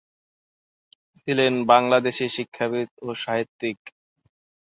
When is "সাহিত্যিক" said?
3.15-3.77